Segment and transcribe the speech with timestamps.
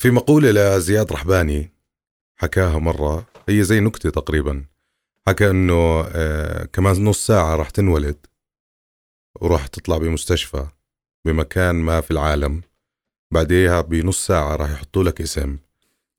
[0.00, 1.72] في مقولة لزياد رحباني
[2.36, 4.64] حكاها مرة هي زي نكتة تقريبا
[5.26, 8.26] حكى إنه آه كمان نص ساعة راح تنولد
[9.40, 10.66] وراح تطلع بمستشفى
[11.24, 12.62] بمكان ما في العالم.
[13.32, 15.58] بعديها بنص ساعة راح يحطوا لك اسم.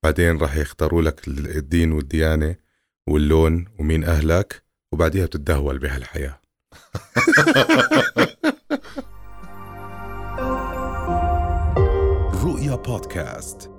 [0.03, 2.55] بعدين راح يختاروا لك الدين والديانة
[3.07, 6.41] واللون ومين أهلك وبعديها بتتدهول بهالحياة.
[12.43, 13.70] رؤيا بودكاست.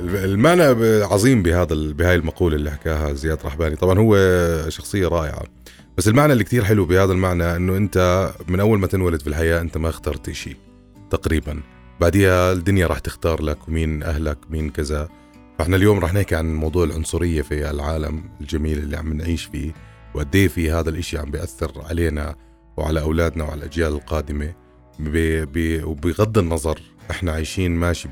[0.00, 0.62] المعنى
[1.04, 3.76] عظيم بهذا بهاي المقولة اللي حكاها زياد رحباني.
[3.76, 4.16] طبعا هو
[4.68, 5.42] شخصية رائعة
[5.98, 9.60] بس المعنى اللي كتير حلو بهذا المعنى إنه أنت من أول ما تنولد في الحياة
[9.60, 10.56] أنت ما اخترت شيء
[11.10, 11.60] تقريبا.
[12.00, 15.08] بعديها الدنيا راح تختار لك ومين أهلك مين كذا.
[15.58, 19.72] فاحنا اليوم راح نحكي عن موضوع العنصرية في العالم الجميل اللي عم نعيش فيه
[20.14, 22.36] وقد إيه في هذا الإشي عم بيأثر علينا
[22.76, 24.54] وعلى أولادنا وعلى الأجيال القادمة.
[25.84, 28.08] وبغض النظر إحنا عايشين ماشي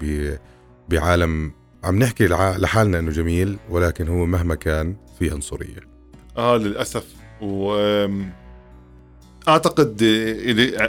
[0.88, 1.52] بعالم
[1.84, 5.80] عم نحكي لحالنا إنه جميل ولكن هو مهما كان في عنصرية.
[6.36, 7.06] آه للأسف.
[7.42, 7.74] و
[9.48, 10.02] أعتقد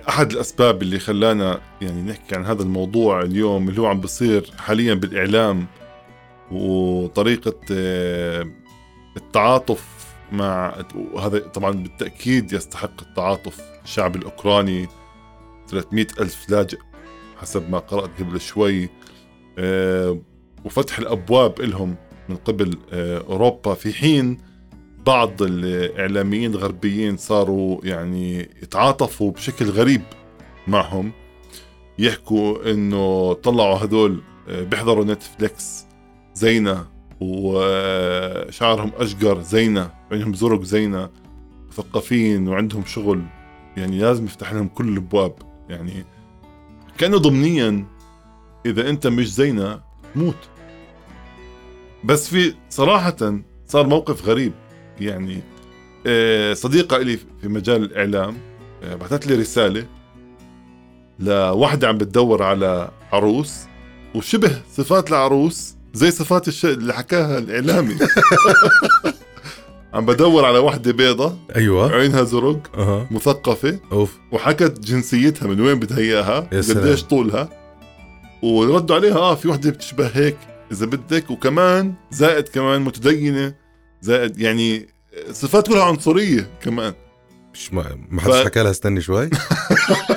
[0.10, 4.94] أحد الأسباب اللي خلانا يعني نحكي عن هذا الموضوع اليوم اللي هو عم بصير حاليا
[4.94, 5.66] بالإعلام
[6.52, 7.60] وطريقة
[9.18, 9.86] التعاطف
[10.32, 13.62] مع وهذا طبعا بالتأكيد يستحق التعاطف.
[13.84, 14.88] الشعب الأوكراني
[15.68, 16.80] 300 ألف لاجئ
[17.38, 18.90] حسب ما قرأت قبل شوي
[20.66, 21.96] وفتح الأبواب لهم
[22.30, 23.74] من قبل آه، أوروبا.
[23.74, 24.38] في حين
[25.06, 30.02] بعض الإعلاميين الغربيين صاروا يعني يتعاطفوا بشكل غريب
[30.68, 31.12] معهم
[32.00, 35.86] يحكوا إنه طلعوا هذول آه، بيحضروا نتفليكس.
[36.36, 36.88] زينا
[37.22, 41.10] وشعرهم اشقر زينا عندهم زرق زينا
[41.70, 43.24] مثقفين وعندهم شغل.
[43.78, 45.34] يعني لازم يفتح لهم كل الابواب
[45.70, 46.06] يعني
[46.98, 47.86] كأنه ضمنيا
[48.66, 49.84] إذا أنت مش زينا
[50.16, 50.50] موت.
[52.04, 54.54] بس في صراحة صار موقف غريب.
[55.00, 55.42] يعني
[56.08, 58.38] آه، صديقة إلي في مجال الإعلام
[58.84, 59.86] آه، بعثت لي رسالة
[61.20, 63.66] لوحدة عم بتدور على عروس
[64.16, 66.66] وشبه صفات العروس زي صفات الش...
[66.66, 67.96] اللي حكاها الإعلامي.
[69.94, 71.92] عم بدور على وحدة بيضة أيوه.
[71.92, 73.08] عينها زرق أها.
[73.12, 73.80] مثقفة.
[73.92, 74.18] أوف.
[74.32, 77.50] وحكت جنسيتها من وين بدها اياها قديش طولها.
[78.44, 80.38] وردوا عليها آه في وحدة بتشبه هيك
[80.72, 81.32] إذا بدك.
[81.32, 83.54] وكمان زائد كمان متدينة
[84.02, 84.88] زائد يعني
[85.32, 86.94] صفات كلها عنصرية كمان.
[87.54, 88.46] مش ما ما حدش ف...
[88.46, 89.30] حكى لها استني شوي.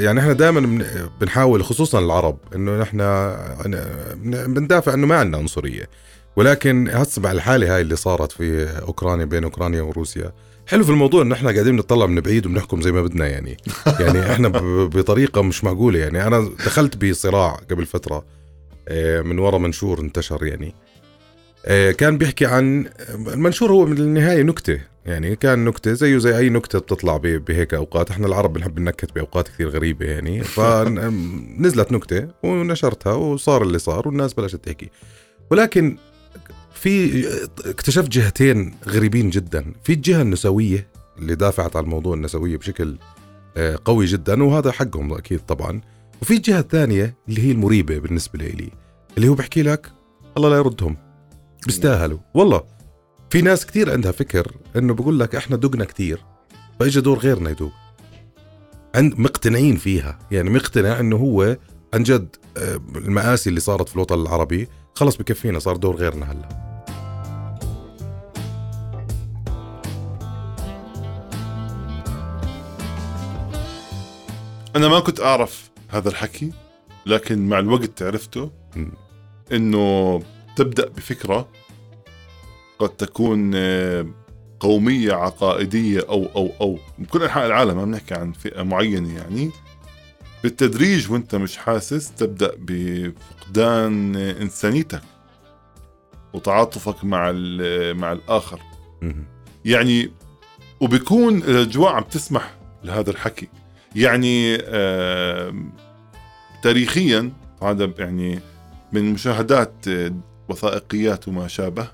[0.00, 0.84] يعني إحنا دائما
[1.20, 2.98] بنحاول خصوصا العرب إنه نحن
[4.54, 5.88] بندافع إنه ما عندنا عنصرية.
[6.36, 10.32] ولكن هسه مع الحالة هاي اللي صارت في أوكرانيا بين أوكرانيا وروسيا
[10.66, 13.56] حلو في الموضوع ان إحنا قاعدين نطلع من بعيد وبنحكم زي ما بدنا يعني.
[14.00, 14.48] يعني إحنا
[14.86, 16.26] بطريقة مش معقولة يعني.
[16.26, 18.24] أنا دخلت بصراع قبل فترة
[18.88, 20.74] آه، من وراء منشور انتشر يعني.
[21.98, 24.80] كان بيحكي عن المنشور هو من النهاية نكتة.
[25.06, 28.10] يعني كان نكتة زيه زي أي نكتة بتطلع بهيك أوقات.
[28.10, 30.44] إحنا العرب بنحب ننكت بأوقات كثير غريبة يعني.
[30.54, 34.90] فنزلت نكتة ونشرتها وصار اللي صار والناس بلشت تحكي.
[35.50, 35.96] ولكن
[36.74, 37.24] في
[37.66, 39.72] اكتشفت جهتين غريبين جدا.
[39.84, 40.88] في الجهة النسوية
[41.18, 42.96] اللي دافعت عن الموضوع النسوية بشكل
[43.56, 45.80] آه، قوي جدا وهذا حقهم أكيد طبعا.
[46.22, 48.70] وفي الجهة الثانية اللي هي المريبة بالنسبة لي
[49.16, 49.92] اللي هو بحكي لك
[50.36, 51.09] الله لا يردهم.
[51.66, 52.18] بيستاهلوا.
[52.34, 52.62] والله.
[53.30, 56.24] في ناس كثير عندها فكر إنه بقول لك إحنا دقنا كثير
[56.80, 57.72] فاجى دور غيرنا يدوق.
[58.94, 60.18] عند مقتنعين فيها.
[60.30, 61.56] يعني مقتنع إنه هو
[61.94, 66.60] عن جد آه، المآسي اللي صارت في الوطن العربي خلص بكفينا صار دور غيرنا هلا.
[74.76, 76.52] أنا ما كنت أعرف هذا الحكي
[77.06, 78.50] لكن مع الوقت عرفته
[79.52, 80.22] إنه
[80.56, 81.48] تبدأ بفكرة
[82.78, 84.06] قد تكون آه،
[84.60, 89.50] قومية عقائدية أو أو أو بكل أنحاء العالم ما بنحكي عن فئة معينة يعني.
[90.42, 95.02] بالتدريج وأنت مش حاسس تبدأ بفقدان إنسانيتك
[96.32, 97.32] وتعاطفك مع
[97.92, 98.60] مع الآخر.
[99.64, 100.10] يعني
[100.80, 102.54] وبيكون الأجواء عم تسمح
[102.84, 103.48] لهذا الحكي.
[103.96, 104.58] يعني
[106.62, 107.32] تاريخيا
[107.62, 108.40] هذا يعني
[108.92, 109.86] من مشاهدات
[110.50, 111.88] وثائقيات وما شابه.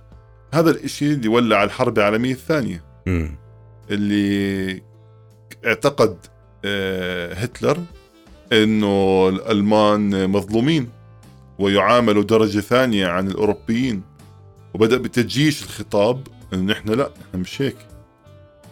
[0.55, 2.85] هذا الإشي اللي ولع الحرب العالمية الثانية.
[3.07, 3.29] م.
[3.91, 4.83] اللي
[5.67, 6.17] اعتقد
[6.65, 7.79] آه، هتلر
[8.53, 10.89] إنه الألمان مظلومين
[11.59, 14.03] ويعاملوا درجة ثانية عن الأوروبيين.
[14.75, 17.77] وبدأ بتجيش الخطاب إنه نحن لا نحن مش هيك.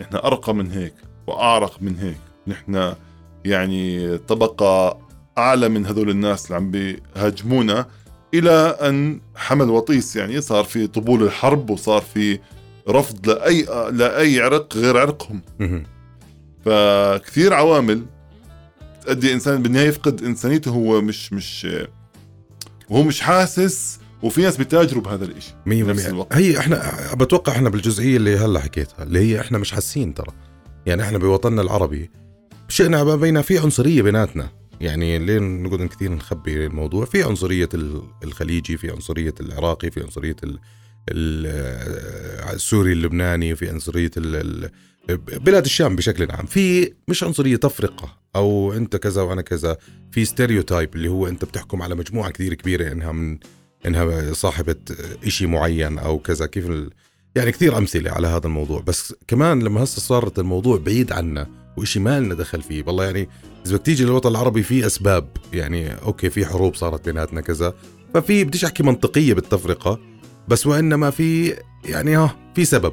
[0.00, 0.94] نحن أرقى من هيك
[1.26, 2.20] وأعرق من هيك.
[2.46, 2.94] نحن
[3.44, 4.98] يعني طبقة
[5.38, 7.86] أعلى من هذول الناس اللي عم بيهاجمونا.
[8.34, 12.38] إلى أن حمل وطيس يعني صار في طبول الحرب وصار في
[12.88, 15.40] رفض لأي لأي عرق غير عرقهم.
[16.64, 18.02] فكثير عوامل
[19.06, 21.66] تؤدي إنسان بالنهاية يفقد إنسانيته هو مش مش
[22.88, 25.24] وهو مش حاسس وفي ناس بتاجروا بهذا
[25.86, 26.06] بالمية.
[26.08, 26.32] الوقت.
[26.32, 30.32] هي إحنا بتوقع إحنا بالجزئية اللي هلا حكيتها اللي هي إحنا مش حاسين ترى
[30.86, 32.10] يعني إحنا بوطننا العربي
[32.68, 34.48] شئنا ما بينا في عنصرية بيناتنا
[34.80, 40.36] يعني ليه نقعد كثير نخبي الموضوع في عنصرية ال- الخليجي في عنصرية العراقي في عنصرية
[40.44, 40.58] ال-
[41.08, 43.70] ال- السوري اللبناني في
[44.16, 44.70] ال-
[45.38, 46.46] بلاد الشام بشكل عام.
[46.46, 49.76] في مش عنصرية تفرقة أو أنت كذا وأنا كذا.
[50.12, 53.38] في stereotype اللي هو أنت بتحكم على مجموعة كثير كبيرة إنها من
[53.86, 54.76] إنها صاحبة
[55.26, 56.46] إشي معين أو كذا.
[56.46, 56.64] كيف.
[57.36, 58.80] يعني كثير أمثلة على هذا الموضوع.
[58.80, 62.84] بس كمان لما هسه صارت الموضوع بعيد عنا وإشي ما لنا دخل فيه.
[62.86, 63.28] والله يعني
[63.66, 67.74] إذا بدك تيجي للوطن العربي في أسباب يعني okay في حروب صارت بيناتنا كذا
[68.14, 69.98] ففي بديش أحكي منطقية بالتفرقة
[70.48, 71.54] بس وإنما في
[71.84, 72.92] يعني ها في سبب.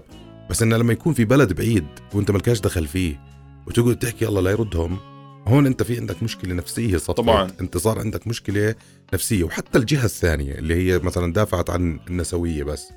[0.50, 3.20] بس إنه لما يكون في بلد بعيد وأنت ملكاش دخل فيه
[3.68, 4.98] وتقعد تحكي الله لا يردهم
[5.48, 7.52] هون أنت في عندك مشكلة نفسية صفت طبعاً.
[7.62, 8.76] أنت صار عندك مشكلة
[9.14, 12.88] نفسية وحتى الجهة الثانية اللي هي مثلا دافعت عن النسوية بس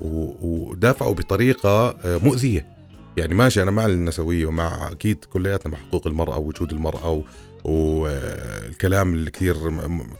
[0.00, 2.75] ودافعوا بطريقة آه، مؤذية.
[3.16, 7.22] يعني ماشي أنا مع النسوية ومع أكيد كلياتنا مع حقوق المرأة ووجود المرأة و-
[7.64, 9.56] والكلام اللي كثير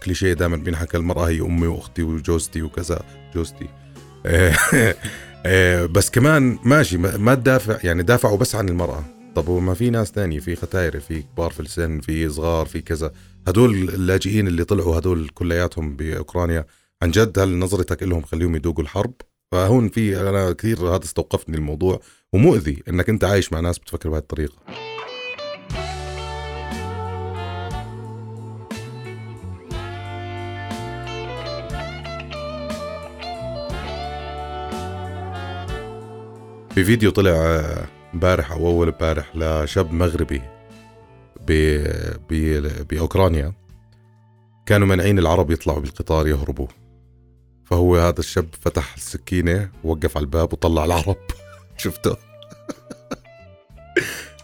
[0.04, 3.02] كليشيه دائما بينحكى المرأة هي أمي وأختي وجوزتي وكذا
[3.34, 3.69] جوزتي.
[5.46, 9.04] آه، بس كمان ماشي ما تدافع يعني دافعوا بس عن المرأة.
[9.34, 13.12] طب وما في ناس تانية في ختايرة في كبار في السن في صغار في كذا.
[13.48, 16.66] هدول اللاجئين اللي طلعوا هدول كلياتهم بأوكرانيا
[17.02, 19.12] عن جد هل نظرتك لهم خليهم يذوقوا الحرب؟
[19.52, 22.00] فهون في أنا كثير هذا استوقفني الموضوع
[22.32, 24.54] ومؤذي إنك أنت عايش مع ناس بتفكر بهذه الطريقة.
[36.75, 40.43] في فيديو طلع آه، امبارح أو أول امبارح لشاب مغربي
[41.46, 41.52] ب...
[42.31, 42.60] ب...
[42.88, 43.52] بأوكرانيا.
[44.66, 46.66] كانوا مانعين العرب يطلعوا بالقطار يهربوا.
[47.66, 51.16] فهو هذا الشاب فتح السكينة ووقف على الباب وطلع العرب.
[51.76, 52.16] شفته؟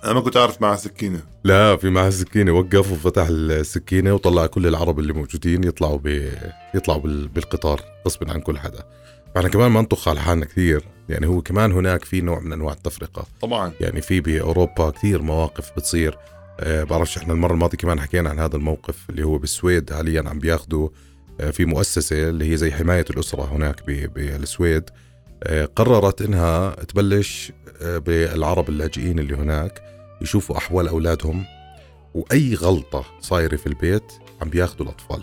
[0.05, 1.21] أنا ما كنت أعرف معها سكينة.
[1.45, 2.53] لا في معه سكينة.
[2.53, 6.31] وقف وفتح السكينة وطلع كل العرب اللي موجودين يطلعوا ب...
[6.75, 7.29] يطلعوا بال...
[7.29, 8.85] بالقطار غصبا عن كل حدا.
[9.35, 10.85] فاحنا كمان ما نطخ على حالنا كثير.
[11.09, 13.27] يعني هو كمان هناك في نوع من أنواع التفرقة.
[13.41, 13.73] طبعا.
[13.81, 16.19] يعني في بأوروبا كثير مواقف بتصير.
[16.61, 20.39] أه بعرفش إحنا المرة الماضية كمان حكينا عن هذا الموقف اللي هو بالسويد حاليا عم
[20.39, 20.89] بياخذوا
[21.51, 24.91] في مؤسسة اللي هي زي حماية الأسرة هناك بالسويد
[25.43, 27.53] آه، قررت إنها تبلش
[27.83, 29.83] آه، بالعرب اللاجئين اللي هناك
[30.23, 31.45] يشوفوا أحوال أولادهم
[32.15, 34.13] وأي غلطة صايرة في البيت
[34.43, 35.23] عم بياخذوا الأطفال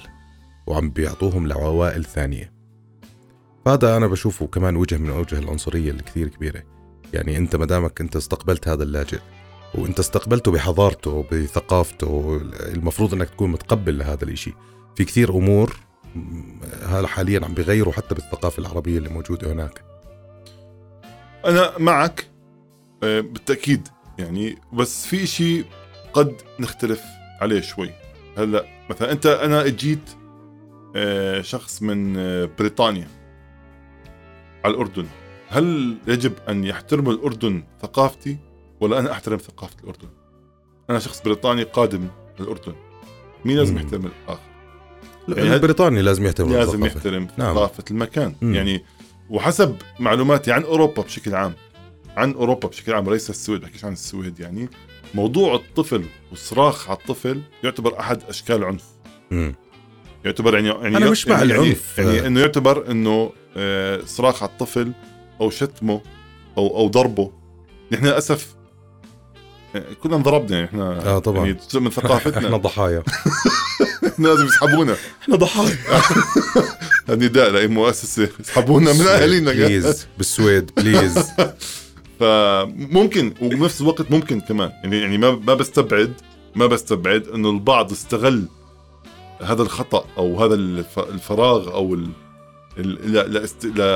[0.68, 2.52] وعم بيعطوهم لعوائل ثانية.
[3.66, 6.64] فهذا أنا بشوفه كمان وجه من أوجه العنصرية الكثير كبيرة.
[7.14, 9.20] يعني أنت ما دامك أنت استقبلت هذا اللاجئ
[9.76, 14.54] وأنت استقبلته بحضارته بثقافته المفروض إنك تكون متقبل لهذا الإشي.
[14.96, 15.89] في كثير أمور
[16.86, 19.84] هلا حاليا عم بيغيروا حتى بالثقافة العربية اللي موجودة هناك.
[21.46, 22.28] أنا معك
[23.04, 23.88] آه، بالتأكيد.
[24.20, 25.66] يعني بس في شيء
[26.14, 27.04] قد نختلف
[27.42, 27.90] عليه شوي.
[28.38, 30.10] هلأ مثلا أنت أنا اجيت
[30.96, 33.08] آه، شخص من آه، بريطانيا
[34.66, 35.06] على الأردن.
[35.50, 38.38] هل يجب أن يحترم الأردن ثقافتي
[38.80, 40.10] ولا أنا أحترم ثقافة الأردن؟
[40.90, 42.08] أنا شخص بريطاني قادم
[42.40, 42.74] الأردن.
[43.46, 43.78] مين لازم.
[43.78, 44.50] يحترم الآخر؟
[45.38, 46.98] يعني البريطاني لازم يحترم لازم الثقافة.
[46.98, 47.56] يحترم نعم.
[47.56, 48.56] ثقافة المكان مم.
[48.56, 48.84] يعني
[49.30, 51.54] وحسب معلوماتي عن أوروبا بشكل عام
[52.18, 54.70] عن أوروبا بشكل عام وليس السويد بحكيش عن السويد يعني
[55.16, 58.84] موضوع الطفل والصراخ على الطفل يعتبر أحد أشكال العنف
[59.32, 59.56] مم.
[60.26, 61.98] يعتبر يعني يعني أنا مش مع يعني العنف.
[61.98, 64.92] يعني, يعني إنه يعتبر إنه آه، صراخ على الطفل
[65.42, 66.02] أو شتمه
[66.58, 67.32] أو أو ضربه
[67.92, 68.59] نحن للأسف آه،
[70.04, 71.46] كنا انضربنا يعني إحنا آه، طبعاً.
[71.46, 72.46] يعني من ثقافتنا.
[72.46, 73.04] إحنا ضحايا.
[74.20, 75.78] لازم يسحبونا إحنا ضحايا.
[77.10, 79.52] هذا نداء لأي مؤسسة يسحبونا من أهالينا.
[79.52, 81.20] please بالسويد please
[82.20, 84.70] فممكن وبنفس الوقت ممكن كمان.
[84.84, 86.14] يعني يعني ما ما بستبعد
[86.56, 88.46] ما بستبعد إنه البعض استغل
[89.42, 92.10] هذا الخطأ أو هذا الف- الفراغ أو ال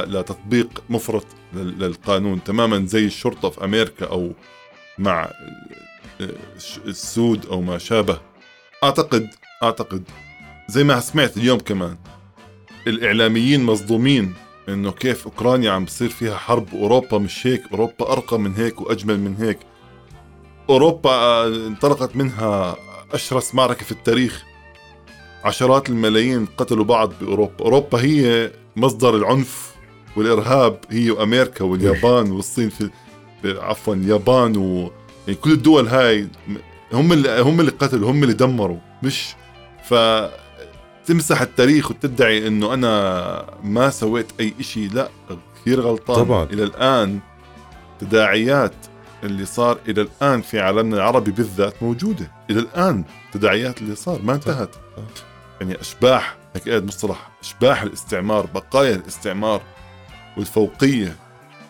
[0.07, 4.31] لتطبيق مفرط لل- للقانون تماما زي الشرطة في أمريكا أو
[4.97, 5.31] مع
[6.85, 8.19] السود أو ما شابه.
[8.83, 9.29] أعتقد
[9.63, 10.03] أعتقد
[10.67, 11.97] زي ما سمعت اليوم كمان
[12.87, 14.33] الإعلاميين مصدومين
[14.69, 19.19] إنه كيف أوكرانيا عم بصير فيها حرب أوروبا مش هيك أوروبا أرقى من هيك وأجمل
[19.19, 19.59] من هيك.
[20.69, 22.75] أوروبا آه، انطلقت منها
[23.13, 24.43] أشرس معركة في التاريخ.
[25.43, 27.65] عشرات الملايين قتلوا بعض بأوروبا.
[27.65, 29.75] أوروبا هي مصدر العنف
[30.15, 32.89] والإرهاب هي وأمريكا واليابان والصين في
[33.45, 34.91] عفوا اليابان و
[35.27, 36.27] يعني كل الدول هاي
[36.93, 39.35] هم اللي هم اللي قتلوا هم اللي دمروا مش؟
[39.85, 39.93] ف
[41.05, 45.09] تمسح التاريخ وتدعي إنه أنا ما سويت أي شيء لا
[45.61, 46.25] كثير غلطان.
[46.25, 46.43] طبعا.
[46.43, 47.19] إلى الآن
[47.99, 48.73] تداعيات
[49.23, 52.31] اللي صار إلى الآن في عالمنا العربي بالذات موجودة.
[52.49, 54.75] إلى الآن تداعيات اللي صار ما انتهت.
[55.61, 59.61] يعني أشباح هيك مصطلح أشباح الاستعمار بقايا الاستعمار
[60.37, 61.15] والفوقية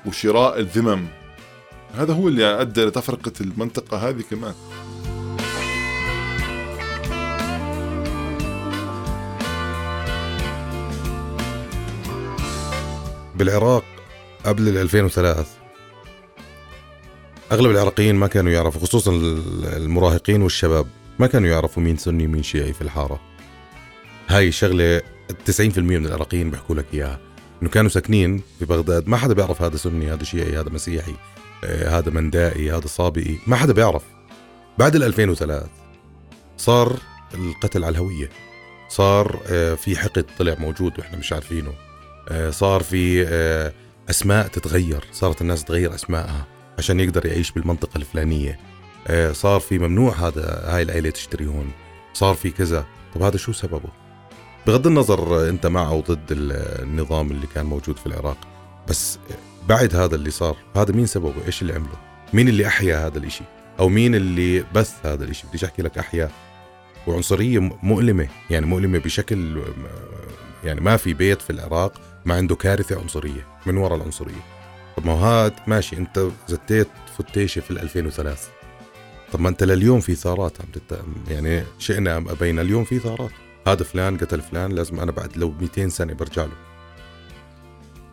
[0.05, 1.05] وشراء الذمم
[1.93, 4.53] هذا هو اللي أدى لتفرقة المنطقة هذه كمان.
[13.35, 13.83] بالعراق
[14.45, 15.45] قبل 2003
[17.51, 19.11] أغلب العراقيين ما كانوا يعرفوا خصوصا
[19.77, 20.87] المراهقين والشباب
[21.19, 23.19] ما كانوا يعرفوا مين سني ومين شيعي في الحارة.
[24.27, 25.01] هاي شغلة
[25.45, 27.32] 90% من العراقيين بيحكوا لك إياها.
[27.63, 31.15] إنه كانوا ساكنين في بغداد ما حدا بيعرف هذا سني هذا شيعي هذا مسيحي
[31.63, 34.03] آه هذا مندائي هذا صابئي ما حدا بيعرف.
[34.77, 35.69] بعد ال 2003
[36.57, 36.97] صار
[37.33, 38.29] القتل على الهوية.
[38.89, 41.73] صار آه في حقد طلع موجود وإحنا مش عارفينه.
[42.29, 43.27] آه صار في
[44.09, 48.59] أسماء تتغير صارت الناس تغير اسمائها عشان يقدر يعيش بالمنطقة الفلانية.
[49.31, 51.71] صار في ممنوع هذا هاي العيلة تشتري هون
[52.13, 52.85] صار في كذا.
[53.15, 54.02] طب هذا شو سببه؟
[54.67, 58.37] بغض النظر انت مع أو ضد النظام اللي كان موجود في العراق
[58.89, 59.19] بس
[59.69, 61.97] بعد هذا اللي صار هذا مين سببه؟ إيش اللي عمله؟
[62.33, 63.43] مين اللي أحيا هذا الإشي؟
[63.79, 66.29] أو مين اللي بث هذا الإشي؟ بديش أحكي لك احيا
[67.07, 69.61] وعنصرية مؤلمة يعني مؤلمة بشكل
[70.63, 74.43] يعني ما في بيت في العراق ما عنده كارثة عنصرية من وراء العنصرية.
[74.97, 78.39] طب ما هاد ماشي أنت زتيت فتيشة في 2003
[79.31, 80.67] طب ما أنت لليوم في ثارات عم.
[81.27, 83.31] يعني شئنا أم أبينا اليوم في ثارات.
[83.67, 86.51] هذا فلان قتل فلان لازم أنا بعد لو 200 سنة برجع له.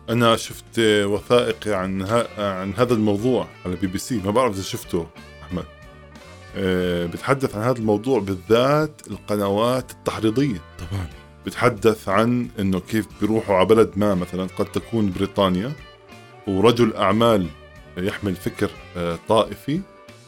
[0.09, 2.59] أنا شفت وثائقي عن ها...
[2.61, 5.07] عن هذا الموضوع على بي بي سي ما بعرف إذا شفته
[5.43, 5.65] أحمد.
[6.55, 10.61] أه بتحدث عن هذا الموضوع بالذات القنوات التحريضية.
[10.79, 11.07] طبعا.
[11.45, 15.71] بتحدث عن إنه كيف بيروحوا على بلد ما مثلا قد تكون بريطانيا
[16.47, 17.47] ورجل أعمال
[17.97, 19.81] يحمل فكر آه، طائفي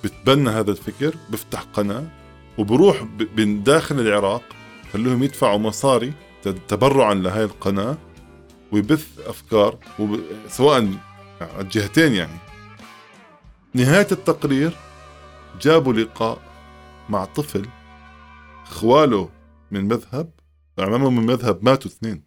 [0.03, 2.03] بتبنى هذا الفكر بيفتح قناة
[2.57, 3.05] وبروح
[3.37, 4.43] من داخل العراق
[4.93, 6.13] خلوهم يدفعوا مصاري
[6.67, 7.97] تبرعا لهي القناة
[8.71, 9.77] ويبث أفكار
[10.49, 10.87] سواء
[11.41, 12.37] على الجهتين يعني.
[13.73, 14.77] نهاية التقرير
[15.61, 16.39] جابوا لقاء
[17.09, 17.65] مع طفل
[18.65, 19.29] خواله
[19.71, 20.29] من مذهب
[20.79, 22.23] أعمامه من مذهب ماتوا اثنين.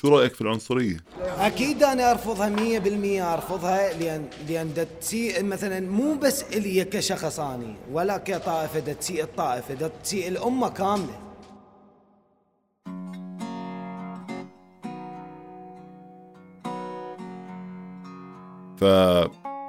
[0.00, 6.42] شو رأيك في العنصرية؟ أكيد أنا أرفضها 100% أرفضها لأن لأن تسيء مثلا مو بس
[6.42, 11.31] إلي كشخص آني ولا كطائفة تسيء الطائفة تسيء الأمة كاملة.
[18.82, 18.84] ف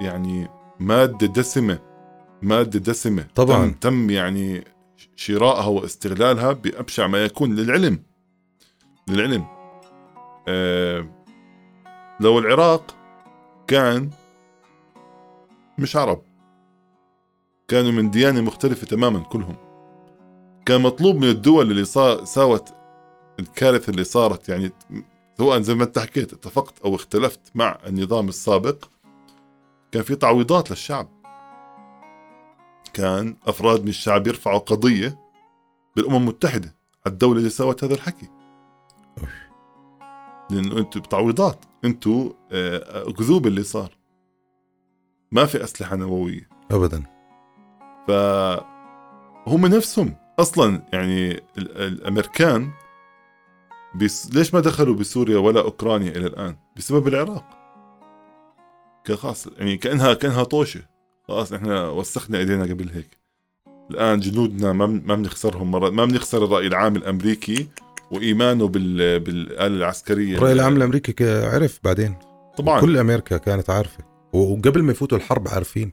[0.00, 0.48] يعني
[0.80, 1.78] مادة دسمة
[2.42, 3.26] مادة دسمة.
[3.34, 3.66] طبعا.
[3.66, 4.64] تم, تم يعني
[5.16, 8.02] شرائها واستغلالها بأبشع ما يكون للعلم.
[9.08, 9.46] للعلم.
[10.48, 11.06] آه،
[12.20, 12.96] لو العراق
[13.66, 14.10] كان
[15.78, 16.22] مش عرب
[17.68, 19.56] كانوا من ديانة مختلفة تماما كلهم.
[20.66, 21.84] كان مطلوب من الدول اللي
[22.24, 22.68] ساوت
[23.40, 24.72] الكارثة اللي صارت يعني
[25.38, 28.84] سواء زي ما انت حكيت اتفقت أو اختلفت مع النظام السابق
[29.94, 31.08] كان في تعويضات للشعب.
[32.94, 35.18] كان أفراد من الشعب يرفعوا قضية
[35.96, 38.28] بالأمم المتحدة على الدولة اللي سوت هذا الحكي.
[40.50, 41.64] لأنه أنتم بتعويضات.
[41.84, 43.96] أنتم آه، كذوب اللي صار.
[45.32, 46.48] ما في أسلحة نووية.
[46.70, 47.02] ابدا.
[48.08, 48.10] ف
[49.46, 50.16] هم نفسهم.
[50.38, 52.70] أصلا يعني الأمريكان
[53.94, 57.63] بس ليش ما دخلوا بسوريا ولا أوكرانيا إلى الآن؟ بسبب العراق.
[59.12, 60.80] خلاص يعني كانها كأنها طوشة.
[61.28, 63.18] خلاص إحنا وسخنا إيدينا قبل هيك.
[63.90, 67.68] الآن جنودنا ما ما بنخسرهم مرات ما بنخسر الرأي العام الأمريكي
[68.10, 70.36] وإيمانه بال بالآلة العسكرية.
[70.36, 72.16] الرأي العام الأمريكي عرف بعدين.
[72.56, 72.80] طبعا.
[72.80, 74.04] كل أمريكا كانت عارفة.
[74.32, 75.92] وقبل ما يفوتوا الحرب عارفين.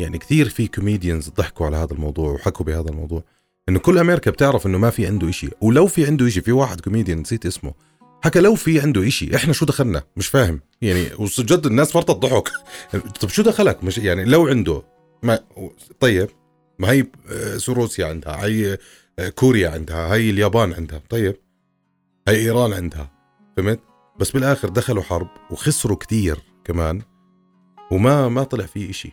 [0.00, 3.22] يعني كثير في كوميديانز ضحكوا على هذا الموضوع وحكوا بهذا الموضوع.
[3.68, 5.48] إنه كل أمريكا بتعرف إنه ما في عنده إشي.
[5.60, 7.74] ولو في عنده إشي في واحد كوميديان نسيت اسمه.
[8.24, 10.60] حكى لو في عنده إشي إحنا شو دخلنا؟ مش فاهم.
[10.82, 12.48] يعني وجد الناس فرطت ضحك.
[13.20, 14.82] طب شو دخلك؟ مش يعني لو عنده
[15.22, 15.38] ما
[16.00, 16.28] طيب
[16.78, 18.78] ما هي آه، روسيا عندها هي
[19.18, 21.36] آه، كوريا عندها هي اليابان عندها طيب
[22.28, 23.10] هي إيران عندها
[23.56, 23.80] فهمت؟
[24.20, 27.02] بس بالآخر دخلوا حرب وخسروا كتير كمان
[27.90, 29.12] وما ما طلع فيه إشي.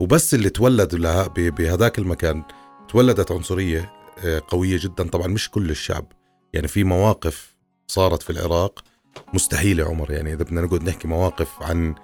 [0.00, 2.42] وبس اللي تولدوا بهذاك المكان
[2.88, 3.92] تولدت عنصرية
[4.24, 5.08] آه، قوية جدا.
[5.08, 6.12] طبعا مش كل الشعب.
[6.52, 7.56] يعني في مواقف
[7.90, 8.84] صارت في العراق.
[9.34, 11.94] مستحيله عمر يعني إذا بدنا نقعد نحكي مواقف عن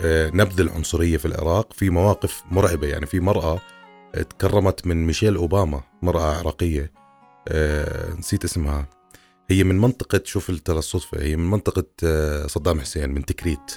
[0.00, 2.86] آه، نبذ العنصرية في العراق في مواقف مرعبة.
[2.86, 3.60] يعني في مرأة
[4.12, 6.92] تكرمت من ميشيل أوباما مرأة عراقية.
[7.48, 8.86] آه، نسيت اسمها.
[9.50, 11.86] هي من منطقة شوف ترى الصدفة هي من منطقة
[12.46, 13.72] صدام حسين من تكريت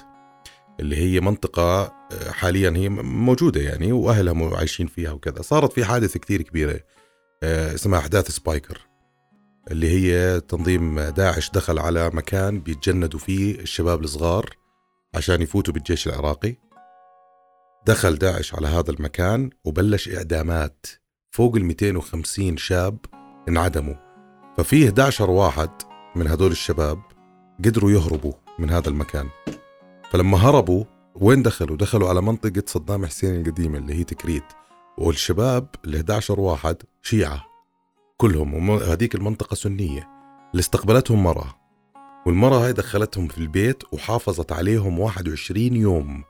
[0.80, 1.94] اللي هي منطقة
[2.30, 5.42] حاليا هي موجودة يعني وأهلها عايشين فيها وكذا.
[5.42, 6.80] صارت في حادثة كثير كبيرة
[7.44, 8.91] آه، اسمها أحداث سبايكر.
[9.72, 14.50] اللي هي تنظيم داعش دخل على مكان بيتجندوا فيه الشباب الصغار
[15.16, 16.56] عشان يفوتوا بالجيش العراقي.
[17.86, 20.86] دخل داعش على هذا المكان وبلش إعدامات.
[21.32, 22.98] فوق ال 250 شاب
[23.50, 23.96] انعدموا.
[24.58, 25.70] ففيه 11 واحد
[26.16, 27.00] من هدول الشباب
[27.66, 29.30] قدروا يهربوا من هذا المكان.
[30.12, 30.84] فلما هربوا
[31.16, 34.44] وين دخلوا؟ دخلوا على منطقة صدام حسين القديمة اللي هي تكريت.
[34.98, 37.51] والشباب ال 11 واحد شيعة.
[38.22, 40.10] كلهم وهذيك المنطقة سنية.
[40.52, 41.56] اللي استقبلتهم مرأة
[42.26, 46.24] والمرأة هاي دخلتهم في البيت وحافظت عليهم 21 يوم.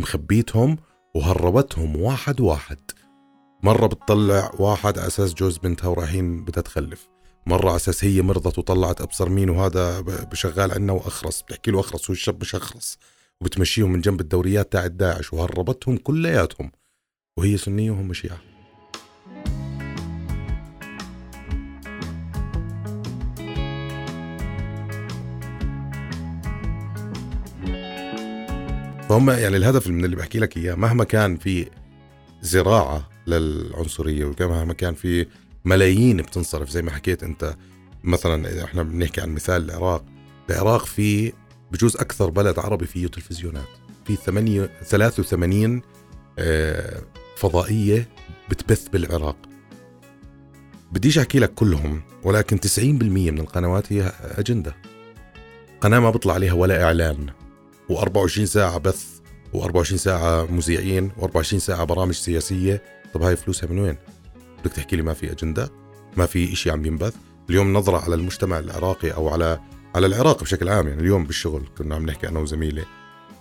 [0.00, 0.76] مخبيتهم
[1.14, 2.78] وهربتهم واحد واحد.
[3.62, 7.08] مرة بتطلع واحد على أساس جوز بنتها ورايحين بدها تخلف
[7.46, 11.42] مرة على أساس هي مرضت وطلعت أبصر مين وهذا بشغال عنا وأخرس.
[11.42, 12.98] بتحكي له أخرس والشاب مش أخرس.
[13.40, 16.70] وبتمشيهم من جنب الدوريات تاعت داعش وهربتهم كلياتهم.
[17.38, 18.55] وهي سنية وهم شيعة
[29.08, 31.66] فهم يعني الهدف من اللي بحكي لك إياه مهما كان في
[32.42, 35.26] زراعة للعنصرية ومهما كان في
[35.64, 37.54] ملايين بتنصرف زي ما حكيت أنت
[38.04, 40.04] مثلا إحنا بنحكي عن مثال العراق.
[40.50, 41.32] العراق في
[41.72, 43.68] بجوز أكثر بلد عربي فيه تلفزيونات.
[44.04, 45.82] في 8 83
[46.38, 47.02] آه،
[47.36, 48.08] فضائية
[48.50, 49.36] بتبث بالعراق.
[50.92, 54.76] بديش أحكي لك كلهم ولكن 90% من القنوات هي أجندة.
[55.80, 57.26] قناة ما بيطلع عليها ولا إعلان.
[57.92, 59.20] و24 ساعة بث
[59.54, 62.82] و24 ساعة مذيعين و24 ساعة برامج سياسية.
[63.14, 63.96] طب هاي فلوسها من وين؟
[64.60, 65.70] بدك تحكي لي ما في أجندة؟
[66.16, 67.14] ما في إشي عم ينبث؟
[67.50, 69.60] اليوم نظرة على المجتمع العراقي أو على
[69.94, 72.84] على العراق بشكل عام يعني اليوم بالشغل كنا عم نحكي أنا وزميلي.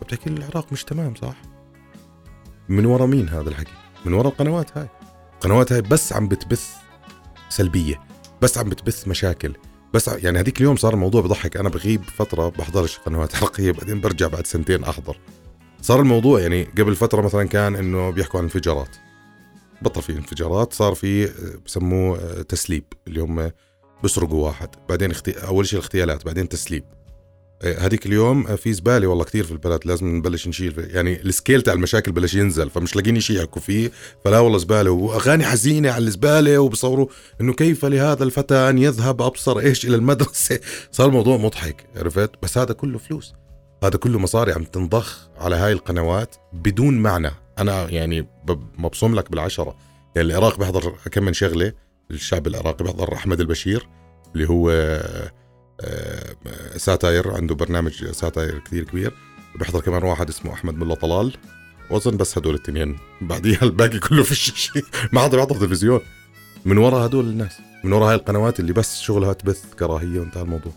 [0.02, 1.36] بتحكي لي العراق مش تمام صح؟
[2.70, 3.72] من ورا مين هذا الحكي؟
[4.06, 4.88] من ورا القنوات هاي.
[5.34, 6.76] القنوات هاي بس عم بتبث
[7.50, 8.02] سلبية
[8.42, 9.54] بس عم بتبث مشاكل.
[9.96, 11.58] بس يعني هذيك اليوم صار الموضوع بضحك.
[11.58, 15.18] أنا بغيب فترة بحضرش قنوات عراقيه بعدين برجع بعد سنتين أحضر.
[15.82, 18.96] صار الموضوع يعني قبل فترة مثلا كان إنه بيحكوا عن انفجارات.
[19.82, 21.30] بطل في انفجارات صار في
[21.66, 22.84] بسموه تسليب.
[23.08, 23.52] اللي هم
[24.04, 24.70] بيسرقوا واحد.
[24.90, 25.14] بعدين.
[25.28, 26.84] أول شيء الاغتيالات بعدين تسليب.
[27.64, 32.12] هذيك اليوم في زبالة والله كثير في البلد لازم نبلش نشيل يعني السكيل تاع المشاكل
[32.12, 33.92] بلش ينزل فمش لاقيين شيء يحكوا فيه
[34.26, 37.08] فلا والله زبالة وأغاني حزينة على الزبالة وبصوروا
[37.42, 40.60] إنه كيف لهذا الفتى أن يذهب أبصر إيش إلى المدرسة؟
[40.92, 43.34] صار الموضوع مضحك عرفت؟ بس هذا كله فلوس
[43.84, 47.32] هذا كله مصاري عم تنضخ على هاي القنوات بدون معنى.
[47.58, 48.28] أنا يعني
[48.78, 49.76] مبصوم لك بالعشرة.
[50.16, 51.74] يعني العراق بيحضر كم من شغلة
[52.12, 53.88] الشعب العراقي بيحضر أحمد البشير
[54.36, 55.32] اللي هو آه،
[56.78, 59.14] satire عنده برنامج satire كثير كبير.
[59.56, 61.38] بيحضر كمان واحد اسمه أحمد ملا طلال.
[61.90, 66.00] وأظن بس هدول الاثنين بعديها الباقي كله في شيء ما حدا بيحضر تلفزيون.
[66.66, 67.54] من وراء هدول الناس.
[67.84, 70.72] من وراء هاي القنوات اللي بس شغلها تبث كراهية وانتهى الموضوع.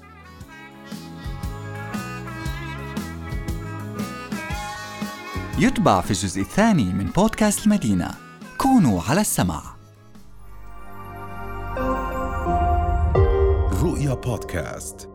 [5.59, 8.11] يتبع في الجزء الثاني من بودكاست المدينة.
[8.59, 9.78] كونوا على السمع
[13.99, 15.08] رؤيا بودكاست